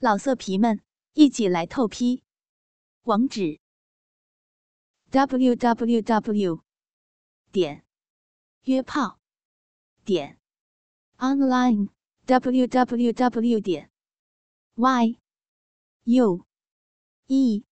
[0.00, 0.80] 老色皮们，
[1.14, 2.22] 一起来透批！
[3.02, 3.58] 网址
[5.10, 6.62] ：w w w
[7.50, 7.84] 点
[8.62, 9.18] 约炮
[10.04, 10.38] 点
[11.16, 11.88] online
[12.26, 13.90] w w w 点
[14.76, 15.18] y
[16.04, 16.46] u
[17.26, 17.64] e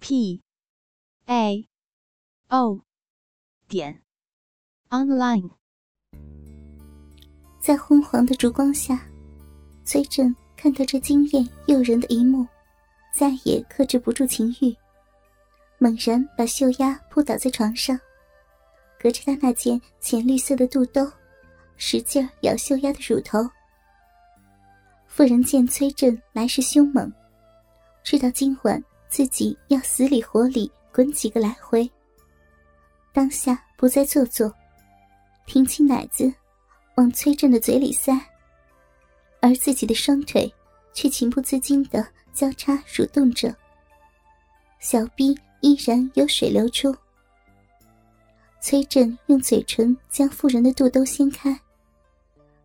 [0.00, 0.42] p
[1.26, 1.68] a
[2.48, 2.80] o
[3.68, 4.02] 点
[4.88, 5.50] online。
[7.60, 9.10] 在昏黄的烛光下，
[9.84, 10.43] 崔振。
[10.56, 12.46] 看到这惊艳诱人的一幕，
[13.12, 14.74] 再也克制不住情欲，
[15.78, 17.98] 猛然把秀丫扑倒在床上，
[18.98, 21.06] 隔着他那件浅绿色的肚兜，
[21.76, 23.38] 使劲咬秀丫的乳头。
[25.06, 27.12] 妇人见崔振来势凶猛，
[28.02, 31.88] 知道今晚自己要死里活里滚几个来回，
[33.12, 34.52] 当下不再做作，
[35.46, 36.32] 挺起奶子
[36.96, 38.18] 往崔振的嘴里塞。
[39.44, 40.50] 而自己的双腿
[40.94, 42.02] 却情不自禁的
[42.32, 43.54] 交叉蠕动着，
[44.78, 46.96] 小臂依然有水流出。
[48.58, 51.54] 崔振用嘴唇将妇人的肚兜掀开，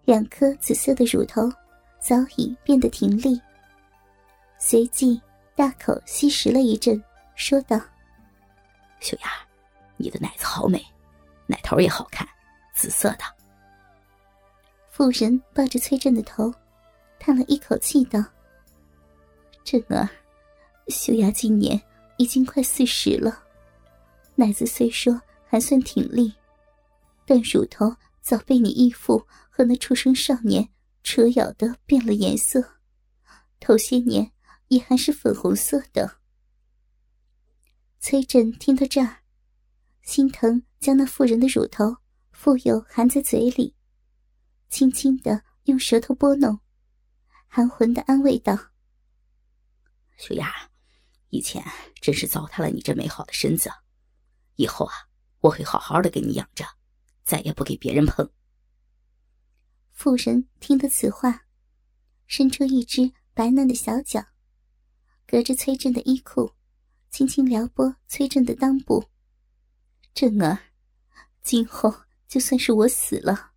[0.05, 1.51] 两颗紫色的乳头
[1.99, 3.37] 早已变得挺立。
[4.57, 5.21] 随即
[5.57, 7.03] 大口吸食了一阵，
[7.35, 7.77] 说道
[9.01, 9.31] ：“秀雅，
[9.97, 10.81] 你的奶子好美，
[11.45, 12.25] 奶头也好看，
[12.73, 13.25] 紫色的。”
[14.89, 16.49] 妇人抱着崔振的头。
[17.19, 18.23] 叹了一口气，道
[19.63, 20.09] ：“振儿，
[20.87, 21.79] 秀雅今年
[22.17, 23.43] 已经快四十了，
[24.35, 26.33] 奶子虽说还算挺立，
[27.25, 30.67] 但乳头早被你义父和那畜生少年
[31.03, 32.63] 扯咬的变了颜色，
[33.59, 34.31] 头些年
[34.69, 36.17] 也还是粉红色的。”
[37.99, 39.17] 崔振听到这儿，
[40.01, 41.97] 心疼，将那妇人的乳头
[42.31, 43.75] 富有含在嘴里，
[44.69, 46.57] 轻轻的用舌头拨弄。
[47.51, 48.55] 含混的安慰道
[50.17, 50.69] ：“秀雅，
[51.29, 51.65] 以前
[51.99, 53.71] 真是糟蹋了你这美好的身子，
[54.55, 54.93] 以后啊，
[55.39, 56.63] 我会好好的给你养着，
[57.23, 58.29] 再也不给别人碰。”
[59.91, 61.47] 妇人听得此话，
[62.27, 64.23] 伸出一只白嫩的小脚，
[65.25, 66.53] 隔着崔振的衣裤，
[67.09, 69.09] 轻轻撩拨崔振的裆部。
[70.13, 70.57] 振儿，
[71.41, 71.91] 今后
[72.27, 73.53] 就算是我死了，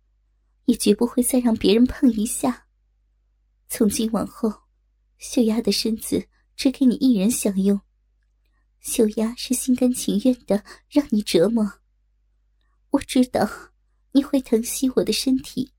[0.65, 2.65] 也绝不会再让别人碰一下。
[3.69, 4.53] 从今往后，
[5.17, 7.79] 秀丫的身子只给你一人享用。
[8.81, 11.79] 秀丫是心甘情愿的让你折磨，
[12.91, 13.49] 我知道
[14.11, 15.73] 你会疼惜我的身体。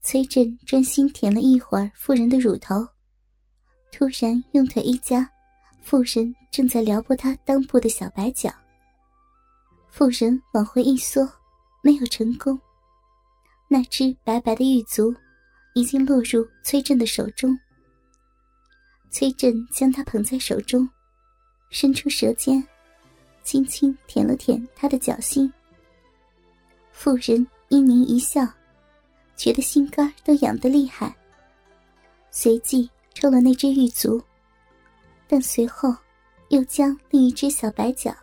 [0.00, 2.74] 崔振专心舔了一会儿妇人的乳头，
[3.92, 5.30] 突然用腿一夹，
[5.82, 8.52] 妇人正在撩拨他裆部的小白脚。
[9.90, 11.28] 妇人往回一缩，
[11.82, 12.58] 没有成功，
[13.68, 15.14] 那只白白的玉足。
[15.74, 17.58] 已经落入崔振的手中。
[19.10, 20.88] 崔振将他捧在手中，
[21.70, 22.66] 伸出舌尖，
[23.42, 25.52] 轻轻舔了舔他的脚心。
[26.92, 28.46] 妇人嘤狞一笑，
[29.36, 31.14] 觉得心肝都痒得厉害，
[32.30, 34.22] 随即抽了那只玉足，
[35.26, 35.94] 但随后
[36.48, 38.14] 又将另一只小白脚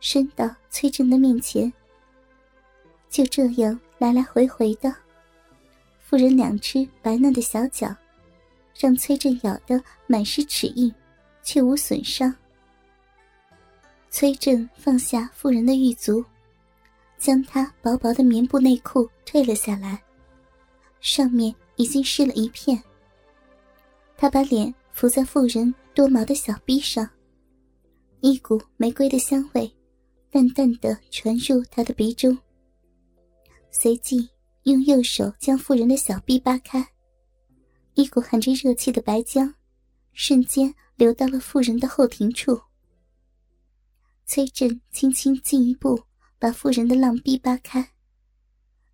[0.00, 1.72] 伸到崔振的面前，
[3.08, 5.05] 就这样来来回回的。
[6.08, 7.92] 妇人两只白嫩的小脚，
[8.78, 10.94] 让崔振咬得满是齿印，
[11.42, 12.32] 却无损伤。
[14.08, 16.24] 崔振放下妇人的玉足，
[17.18, 20.00] 将她薄薄的棉布内裤褪了下来，
[21.00, 22.80] 上面已经湿了一片。
[24.16, 27.10] 他把脸伏在妇人多毛的小臂上，
[28.20, 29.68] 一股玫瑰的香味
[30.30, 32.38] 淡淡的传入他的鼻中，
[33.72, 34.30] 随即。
[34.66, 36.84] 用右手将妇人的小臂扒开，
[37.94, 39.54] 一股含着热气的白浆
[40.12, 42.60] 瞬间流到了妇人的后庭处。
[44.24, 46.02] 崔振轻轻进一步
[46.36, 47.92] 把妇人的浪臂扒开，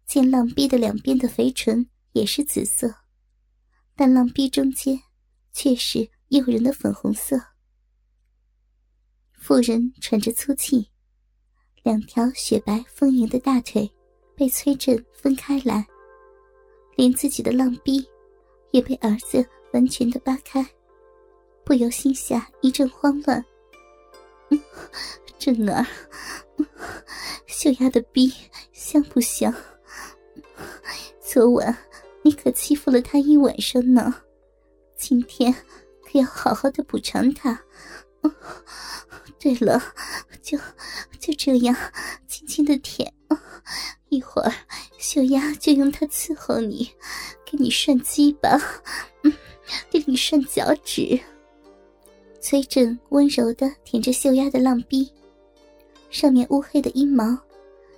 [0.04, 2.94] 见浪臂的两边的肥唇也是紫色，
[3.96, 5.00] 但浪臂中间
[5.52, 7.40] 却是诱人的粉红色。
[9.32, 10.90] 妇人喘着粗气，
[11.82, 13.90] 两条雪白丰盈的大腿。
[14.34, 15.86] 被崔振分开来，
[16.96, 18.06] 连自己的浪逼
[18.70, 20.66] 也被儿子完全的扒开，
[21.64, 23.44] 不由心下一阵慌乱。
[25.38, 25.84] 振儿，
[27.46, 28.32] 秀雅的逼
[28.72, 29.52] 香不香？
[31.20, 31.76] 昨晚
[32.22, 34.14] 你可欺负了他一晚上呢，
[34.96, 35.52] 今天
[36.04, 37.60] 可要好好的补偿他。
[39.38, 39.82] 对了，
[40.40, 40.56] 就
[41.18, 41.74] 就这样
[42.28, 43.12] 轻轻的舔。
[44.12, 44.52] 一会儿，
[44.98, 46.86] 秀丫就用它伺候你，
[47.46, 48.60] 给你涮鸡巴。
[49.22, 49.32] 嗯
[49.90, 51.18] 给你涮脚趾。
[52.42, 55.10] 崔振温柔的舔着秀丫的浪逼，
[56.10, 57.38] 上面乌黑的阴毛，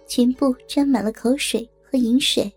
[0.06, 2.52] 全部沾满了口水和饮水，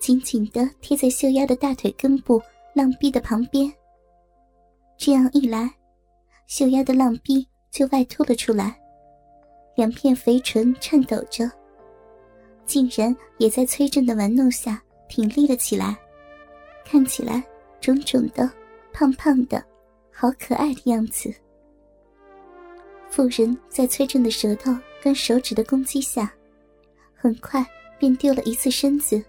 [0.00, 2.42] 紧紧的贴在秀丫的大腿根部
[2.74, 3.72] 浪逼的旁边。
[4.98, 5.72] 这样一来，
[6.48, 8.76] 秀丫的浪逼就外凸了出来，
[9.76, 11.48] 两片肥唇颤抖着，
[12.66, 15.96] 竟然也在崔振的玩弄下挺立了起来，
[16.84, 17.42] 看起来
[17.80, 18.50] 肿肿的、
[18.92, 19.64] 胖胖的。
[20.18, 21.30] 好可爱的样子。
[23.10, 26.32] 妇人在崔振的舌头跟手指的攻击下，
[27.14, 27.62] 很快
[27.98, 29.22] 便丢了一次身子。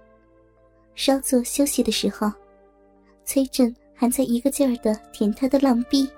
[0.95, 2.31] 稍作休息的时候，
[3.25, 6.09] 崔振还在一个劲儿的舔他的浪逼，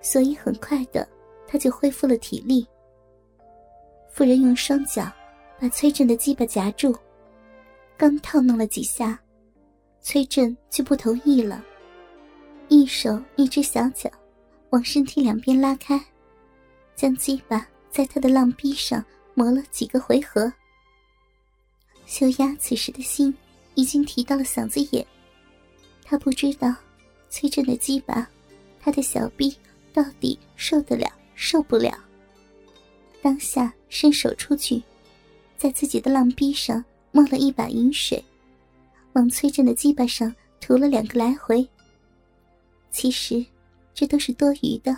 [0.00, 1.06] 所以很快的
[1.46, 2.66] 他就恢复了体力。
[4.10, 5.12] 妇人用双脚
[5.64, 6.94] 把崔振的鸡巴夹住，
[7.96, 9.18] 刚套弄了几下，
[10.02, 11.64] 崔振就不同意了。
[12.68, 14.10] 一手一只小脚，
[14.68, 15.98] 往身体两边拉开，
[16.94, 19.02] 将鸡巴在他的浪逼上
[19.32, 20.52] 磨了几个回合。
[22.04, 23.34] 秀丫此时的心
[23.74, 25.06] 已经提到了嗓子眼，
[26.04, 26.76] 她不知道
[27.30, 28.28] 崔振的鸡巴，
[28.82, 29.56] 他的小臂
[29.94, 31.98] 到底受得了受不了。
[33.22, 34.82] 当下伸手出去，
[35.64, 38.22] 在自己的浪逼上冒了一把银水，
[39.14, 41.66] 往崔振的鸡巴上涂了两个来回。
[42.90, 43.42] 其实，
[43.94, 44.94] 这都是多余的。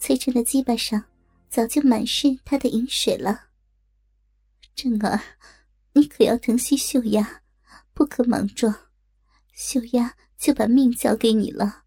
[0.00, 1.04] 崔振的鸡巴上
[1.48, 3.40] 早就满是他的饮水了。
[4.74, 5.20] 振儿，
[5.92, 7.42] 你可要疼惜秀丫，
[7.94, 8.74] 不可莽撞。
[9.54, 11.84] 秀丫就把命交给你了，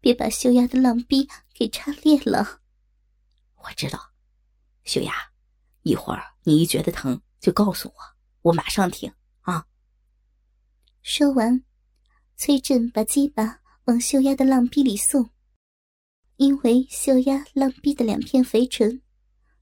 [0.00, 2.58] 别把秀丫的浪逼给插裂了。
[3.58, 4.10] 我知道，
[4.82, 5.12] 秀丫，
[5.82, 7.94] 一会儿你一觉得疼就告诉我，
[8.42, 9.66] 我马上停啊。
[11.02, 11.62] 说完，
[12.36, 13.60] 崔振把鸡巴。
[13.86, 15.30] 往秀丫的浪逼里送，
[16.36, 19.02] 因为秀丫浪逼的两片肥唇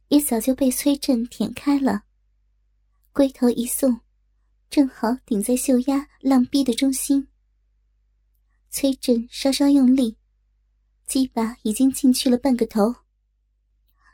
[0.08, 2.02] 也早就被崔振舔开了，
[3.12, 4.02] 龟头一送，
[4.68, 7.28] 正好顶在秀丫浪逼的中心。
[8.68, 10.18] 崔振稍稍用力，
[11.06, 12.94] 鸡巴已经进去了半个头。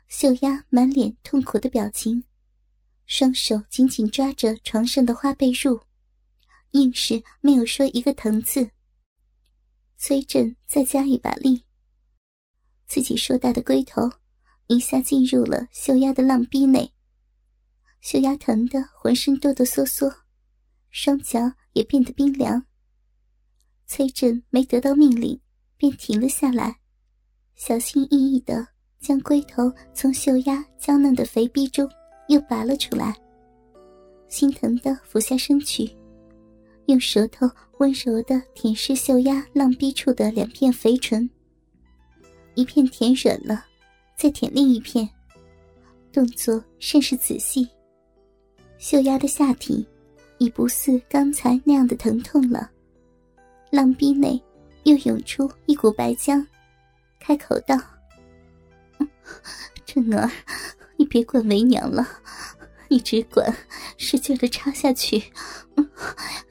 [0.07, 2.23] 秀丫满脸痛苦的表情，
[3.05, 5.81] 双手紧紧抓着床上的花被褥，
[6.71, 8.71] 硬是没有说一个疼字。
[9.97, 11.65] 崔振再加一把力，
[12.85, 14.09] 自己硕大的龟头
[14.67, 16.93] 一下进入了秀丫的浪逼内。
[17.99, 20.21] 秀丫疼得浑身哆哆嗦嗦，
[20.89, 21.39] 双脚
[21.73, 22.65] 也变得冰凉。
[23.85, 25.41] 崔振没得到命令，
[25.75, 26.79] 便停了下来，
[27.55, 31.89] 小心翼翼的将龟头从秀丫娇嫩的肥逼中
[32.27, 33.15] 又拔了出来，
[34.27, 35.89] 心疼地俯下身去。
[36.87, 37.49] 用舌头
[37.79, 41.29] 温柔的舔舐秀丫浪逼处的两片肥唇，
[42.55, 43.65] 一片舔软了，
[44.17, 45.07] 再舔另一片，
[46.11, 47.67] 动作甚是仔细。
[48.77, 49.85] 秀丫的下体
[50.37, 52.71] 已不似刚才那样的疼痛了，
[53.69, 54.41] 浪逼内
[54.83, 56.45] 又涌出一股白浆，
[57.19, 57.75] 开口道
[59.85, 60.29] ：“振儿，
[60.97, 62.07] 你别管为娘了。”
[62.89, 63.53] 你只管
[63.97, 65.21] 使劲的插下去，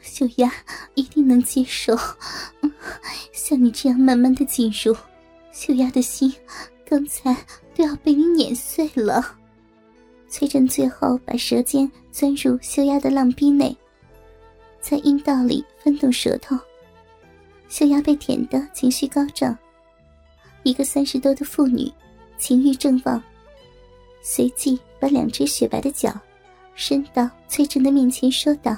[0.03, 0.53] 秀丫
[0.93, 1.97] 一定能接受。
[3.33, 4.95] 像你这样慢慢的进入，
[5.51, 6.31] 秀丫的心
[6.87, 7.35] 刚才
[7.75, 9.35] 都要被你碾碎了。
[10.29, 13.75] 崔振最后把舌尖钻入秀丫的浪逼内，
[14.79, 16.55] 在阴道里翻动舌头。
[17.71, 19.57] 秀丫被舔得情绪高涨，
[20.65, 21.91] 一个三十多的妇女，
[22.39, 23.23] 情欲正旺，
[24.23, 26.13] 随即把两只雪白的脚。
[26.75, 28.77] 伸到崔振的面前，说道：“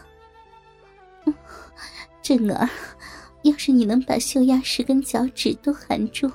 [2.23, 2.71] 振儿，
[3.43, 6.31] 要是你能把秀丫十根脚趾都含住，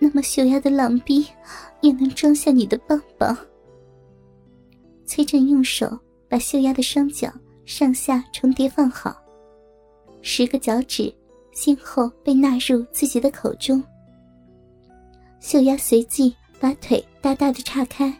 [0.00, 1.24] 那么秀丫的浪逼
[1.80, 3.38] 也能装下你的棒棒。”
[5.06, 5.96] 崔振用手
[6.28, 7.32] 把秀丫的双脚
[7.64, 9.16] 上下重叠放好，
[10.20, 11.14] 十个脚趾
[11.52, 13.80] 先后被纳入自己的口中。
[15.42, 18.16] 秀丫随即把腿大大的岔开。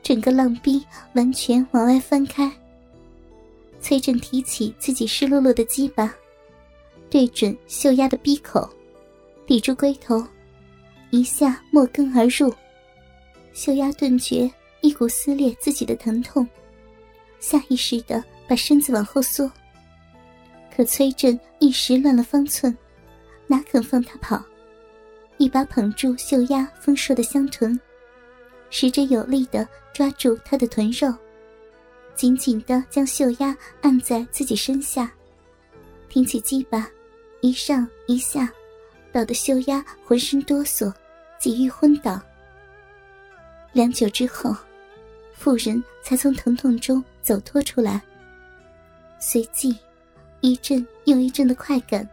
[0.00, 0.82] 整个浪逼
[1.14, 2.50] 完全往外翻开。
[3.80, 6.14] 崔振提起自己湿漉漉的鸡巴，
[7.10, 8.70] 对准秀丫的逼口，
[9.44, 10.24] 抵住龟头，
[11.10, 12.54] 一下没根而入。
[13.52, 14.48] 秀丫顿觉
[14.82, 16.46] 一股撕裂自己的疼痛，
[17.40, 19.50] 下意识的把身子往后缩。
[20.74, 22.74] 可崔振一时乱了方寸，
[23.48, 24.40] 哪肯放他跑，
[25.40, 27.80] 一把捧住秀丫丰硕的香臀。
[28.68, 31.12] 使着有力的抓住她的臀肉，
[32.14, 35.10] 紧紧的将秀丫按在自己身下，
[36.10, 36.86] 挺起鸡巴，
[37.40, 38.52] 一上一下，
[39.14, 40.92] 搞得秀丫浑身哆嗦，
[41.38, 42.20] 几欲昏倒。
[43.72, 44.54] 良久之后，
[45.32, 47.98] 妇人才从疼痛中走脱出来。
[49.18, 49.74] 随即，
[50.42, 52.06] 一阵又一阵的快感，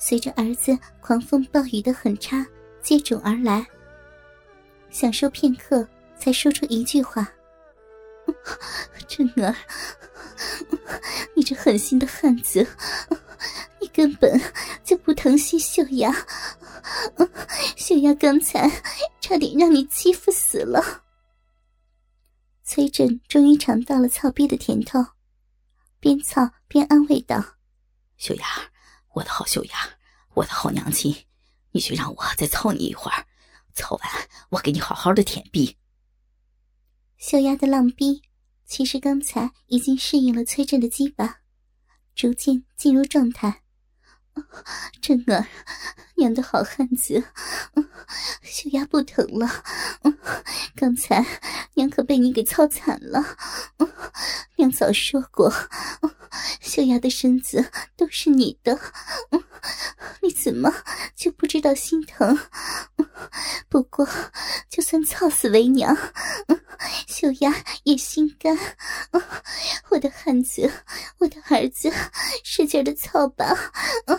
[0.00, 2.44] 随着儿子狂风暴雨的狠插
[2.82, 3.64] 接踵而来。
[4.88, 5.86] 享受片刻，
[6.18, 7.30] 才说出一句话
[9.06, 9.54] ：“真儿，
[11.36, 12.66] 你这狠心的汉子，
[13.80, 14.40] 你根本
[14.82, 16.10] 就不疼惜秀雅。
[17.76, 18.68] 秀雅刚才
[19.20, 21.04] 差点让你欺负死了。”
[22.64, 25.04] 崔振终于尝到了操逼的甜头。
[26.00, 27.44] 边操边安慰道
[28.16, 28.46] ：“秀雅，
[29.12, 29.98] 我的好秀雅，
[30.34, 31.14] 我的好娘亲，
[31.72, 33.26] 你去让我再操你一会儿，
[33.74, 34.10] 操完
[34.50, 35.76] 我给你好好的舔逼。”
[37.18, 38.22] 秀雅的浪逼
[38.64, 41.40] 其实刚才已经适应了崔振的鸡巴，
[42.14, 43.62] 逐渐进入状态。
[45.00, 45.46] 真儿，
[46.16, 47.22] 娘的好汉子，
[48.42, 49.48] 秀雅不疼了。
[50.76, 51.24] 刚才
[51.74, 53.36] 娘可被你给操惨了。
[54.56, 55.52] 娘早说过，
[56.60, 58.78] 秀雅的身子都是你的，
[60.22, 60.72] 你怎么
[61.16, 62.38] 就不知道心疼？
[63.68, 64.06] 不过，
[64.68, 65.96] 就算操死为娘，
[67.06, 68.58] 秀雅也心甘。
[69.90, 70.70] 我的汉子，
[71.18, 71.90] 我的儿子，
[72.44, 73.46] 使劲的操吧！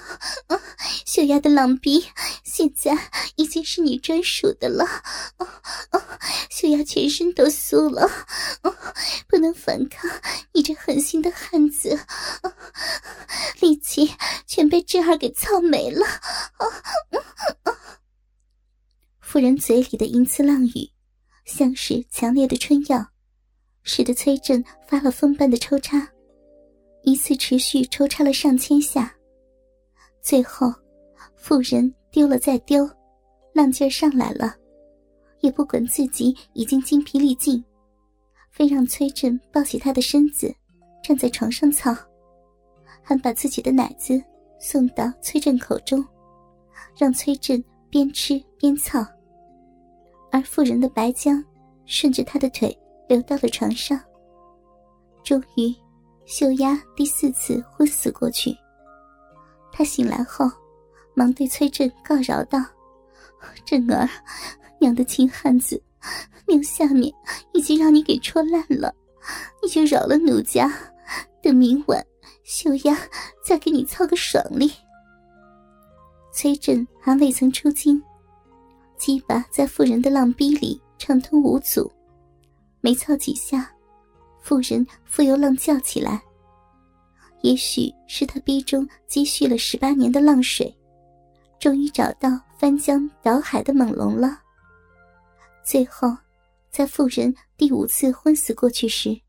[1.05, 2.05] 秀雅的狼逼
[2.43, 2.98] 现在
[3.36, 4.86] 已经是你专属的了。
[6.50, 8.10] 秀雅全身都酥了，
[9.27, 10.10] 不能反抗
[10.53, 12.00] 你这狠心的汉子，
[13.60, 14.13] 力气
[14.46, 16.05] 全被智儿给操没了。
[19.20, 20.91] 夫人嘴里的淫词浪语，
[21.46, 23.08] 像是强烈的春药，
[23.81, 26.08] 使得崔振发了疯般的抽插，
[27.03, 29.15] 一次持续抽插了上千下。
[30.22, 30.72] 最后，
[31.36, 32.88] 妇人丢了再丢，
[33.54, 34.56] 浪劲儿上来了，
[35.40, 37.63] 也不管自己已经精疲力尽，
[38.51, 40.54] 非让崔振抱起她的身子，
[41.04, 41.96] 站在床上操，
[43.01, 44.22] 还把自己的奶子
[44.60, 46.06] 送到崔振口中，
[46.96, 49.04] 让崔振边吃边操。
[50.32, 51.44] 而妇人的白浆
[51.86, 52.78] 顺着他的腿
[53.10, 54.00] 流到了床上，
[55.24, 55.75] 终于，
[56.25, 58.56] 秀丫第四次昏死过去。
[59.72, 60.50] 他醒来后，
[61.13, 62.60] 忙对崔振告饶道
[63.66, 64.08] ：“振儿，
[64.80, 65.82] 娘的亲汉子，
[66.48, 67.12] 娘下面
[67.54, 68.94] 已经让你给戳烂了，
[69.63, 70.72] 你就饶了奴家，
[71.42, 72.06] 等明晚
[72.44, 72.98] 秀丫
[73.44, 74.72] 再给你操个爽利。”
[76.34, 78.01] 崔振还未曾出京，
[78.98, 81.92] 鸡巴在妇人的浪逼里畅通无阻，
[82.80, 83.70] 没操几下，
[84.42, 86.22] 妇人复又浪叫起来。
[87.41, 90.75] 也许是他逼中积蓄了十八年的浪水，
[91.60, 94.39] 终于找到翻江倒海的猛龙了。
[95.63, 96.15] 最后，
[96.69, 99.21] 在妇人第五次昏死过去时，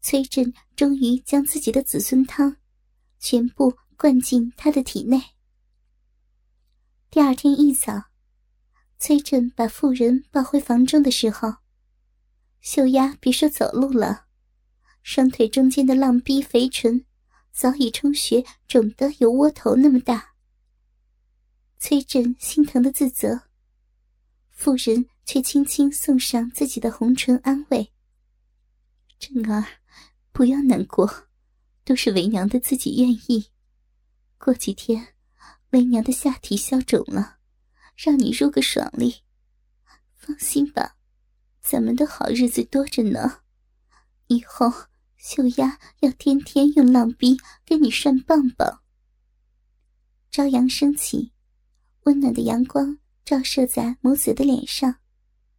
[0.00, 2.56] 崔振终于将自己的子孙汤
[3.18, 5.20] 全部灌进他的体内。
[7.10, 8.04] 第二天一早，
[8.98, 11.54] 崔振把妇人抱回房中的时候，
[12.60, 14.26] 秀丫别说走路了，
[15.02, 17.04] 双腿中间的浪逼肥唇。
[17.58, 20.34] 早已充血，肿得有窝头那么大。
[21.80, 23.48] 崔振心疼的自责，
[24.52, 27.92] 妇人却轻轻送上自己的红唇安慰
[29.18, 29.64] ：“振儿，
[30.30, 31.26] 不要难过，
[31.84, 33.50] 都是为娘的自己愿意。
[34.38, 35.16] 过几天，
[35.70, 37.38] 为娘的下体消肿了，
[37.96, 39.24] 让你入个爽利。
[40.14, 40.94] 放心吧，
[41.60, 43.40] 咱们的好日子多着呢，
[44.28, 44.72] 以后。”
[45.18, 48.82] 秀丫要天天用浪逼跟你涮棒棒。
[50.30, 51.32] 朝阳升起，
[52.04, 55.00] 温暖的阳光照射在母子的脸上，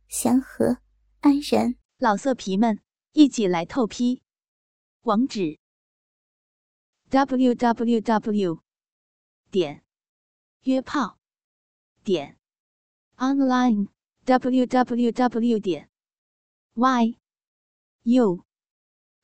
[0.08, 0.78] 祥和
[1.20, 1.76] 安然。
[1.98, 2.80] 老色皮们，
[3.12, 4.24] 一起来透批！
[5.02, 5.60] 网址
[7.10, 8.64] ：w w w.
[9.52, 9.84] 点
[10.62, 11.18] 约炮
[12.04, 12.38] 点
[13.18, 13.90] online
[14.24, 15.60] w w w.
[15.60, 15.90] 点
[16.76, 17.16] y
[18.04, 18.49] u。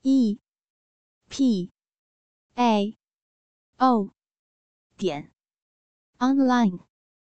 [0.08, 0.38] E
[1.28, 1.72] p
[2.56, 2.96] a
[3.80, 4.12] o
[4.98, 5.34] 点
[6.20, 6.95] online。